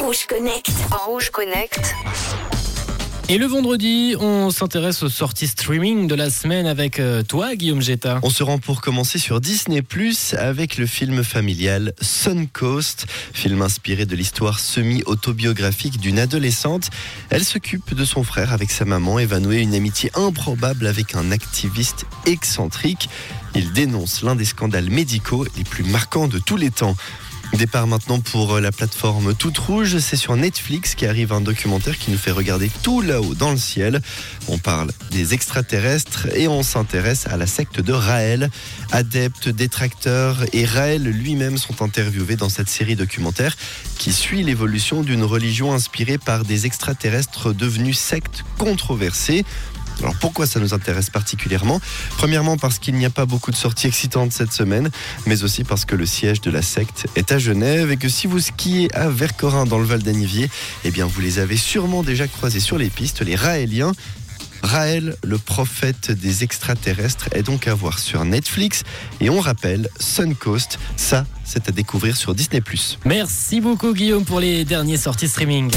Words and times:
Rouge 0.00 0.26
Connect. 0.26 0.70
Rouge 1.06 1.30
Connect. 1.30 1.94
Et 3.28 3.36
le 3.36 3.46
vendredi, 3.46 4.14
on 4.18 4.50
s'intéresse 4.50 5.02
aux 5.02 5.08
sorties 5.08 5.48
streaming 5.48 6.06
de 6.06 6.14
la 6.14 6.30
semaine 6.30 6.66
avec 6.66 6.98
euh, 6.98 7.22
toi, 7.22 7.56
Guillaume 7.56 7.82
Jetta. 7.82 8.20
On 8.22 8.30
se 8.30 8.42
rend 8.42 8.58
pour 8.58 8.80
commencer 8.80 9.18
sur 9.18 9.40
Disney 9.40 9.82
Plus 9.82 10.34
avec 10.34 10.78
le 10.78 10.86
film 10.86 11.22
familial 11.24 11.92
Suncoast, 12.00 13.06
film 13.34 13.60
inspiré 13.60 14.06
de 14.06 14.14
l'histoire 14.16 14.60
semi-autobiographique 14.60 15.98
d'une 15.98 16.18
adolescente. 16.18 16.88
Elle 17.28 17.44
s'occupe 17.44 17.94
de 17.94 18.04
son 18.04 18.22
frère 18.22 18.52
avec 18.52 18.70
sa 18.70 18.84
maman 18.84 19.18
et 19.18 19.26
va 19.26 19.40
nouer 19.40 19.58
une 19.58 19.74
amitié 19.74 20.10
improbable 20.14 20.86
avec 20.86 21.14
un 21.14 21.32
activiste 21.32 22.06
excentrique. 22.24 23.10
Il 23.54 23.72
dénonce 23.72 24.22
l'un 24.22 24.36
des 24.36 24.44
scandales 24.44 24.90
médicaux 24.90 25.44
les 25.56 25.64
plus 25.64 25.84
marquants 25.84 26.28
de 26.28 26.38
tous 26.38 26.56
les 26.56 26.70
temps. 26.70 26.96
Départ 27.54 27.86
maintenant 27.86 28.20
pour 28.20 28.60
la 28.60 28.70
plateforme 28.70 29.34
Toute 29.34 29.58
Rouge. 29.58 29.98
C'est 29.98 30.16
sur 30.16 30.36
Netflix 30.36 30.94
qui 30.94 31.06
arrive 31.06 31.32
un 31.32 31.40
documentaire 31.40 31.98
qui 31.98 32.10
nous 32.10 32.18
fait 32.18 32.30
regarder 32.30 32.70
tout 32.82 33.00
là-haut 33.00 33.34
dans 33.34 33.50
le 33.50 33.56
ciel. 33.56 34.00
On 34.48 34.58
parle 34.58 34.90
des 35.10 35.34
extraterrestres 35.34 36.28
et 36.36 36.46
on 36.46 36.62
s'intéresse 36.62 37.26
à 37.26 37.36
la 37.36 37.46
secte 37.46 37.80
de 37.80 37.92
Raël. 37.92 38.50
Adeptes, 38.92 39.48
détracteurs 39.48 40.44
et 40.52 40.64
Raël 40.64 41.02
lui-même 41.02 41.58
sont 41.58 41.82
interviewés 41.82 42.36
dans 42.36 42.48
cette 42.48 42.68
série 42.68 42.96
documentaire 42.96 43.56
qui 43.98 44.12
suit 44.12 44.44
l'évolution 44.44 45.02
d'une 45.02 45.24
religion 45.24 45.72
inspirée 45.72 46.18
par 46.18 46.44
des 46.44 46.66
extraterrestres 46.66 47.52
devenus 47.52 47.98
sectes 47.98 48.44
controversées. 48.58 49.44
Alors 50.00 50.14
pourquoi 50.20 50.46
ça 50.46 50.60
nous 50.60 50.74
intéresse 50.74 51.10
particulièrement? 51.10 51.80
Premièrement 52.16 52.56
parce 52.56 52.78
qu'il 52.78 52.94
n'y 52.94 53.04
a 53.04 53.10
pas 53.10 53.26
beaucoup 53.26 53.50
de 53.50 53.56
sorties 53.56 53.86
excitantes 53.86 54.32
cette 54.32 54.52
semaine, 54.52 54.90
mais 55.26 55.42
aussi 55.42 55.64
parce 55.64 55.84
que 55.84 55.94
le 55.94 56.06
siège 56.06 56.40
de 56.40 56.50
la 56.50 56.62
secte 56.62 57.06
est 57.16 57.32
à 57.32 57.38
Genève 57.38 57.90
et 57.90 57.96
que 57.96 58.08
si 58.08 58.26
vous 58.26 58.40
skiez 58.40 58.94
à 58.94 59.08
Vercorin 59.08 59.66
dans 59.66 59.78
le 59.78 59.84
Val 59.84 60.02
d'Anivier, 60.02 60.50
eh 60.84 60.90
bien 60.90 61.06
vous 61.06 61.20
les 61.20 61.38
avez 61.38 61.56
sûrement 61.56 62.02
déjà 62.02 62.26
croisés 62.28 62.60
sur 62.60 62.78
les 62.78 62.90
pistes, 62.90 63.22
les 63.22 63.36
Raéliens. 63.36 63.92
Raël, 64.62 65.16
le 65.22 65.38
prophète 65.38 66.10
des 66.10 66.42
extraterrestres, 66.42 67.28
est 67.32 67.44
donc 67.44 67.68
à 67.68 67.74
voir 67.74 67.98
sur 67.98 68.24
Netflix. 68.24 68.82
Et 69.20 69.30
on 69.30 69.40
rappelle, 69.40 69.88
Suncoast, 70.00 70.78
ça, 70.96 71.26
c'est 71.44 71.68
à 71.68 71.72
découvrir 71.72 72.16
sur 72.16 72.34
Disney⁇ 72.34 72.60
Merci 73.04 73.60
beaucoup 73.60 73.92
Guillaume 73.92 74.24
pour 74.24 74.40
les 74.40 74.64
dernières 74.64 74.98
sorties 74.98 75.28
streaming. 75.28 75.70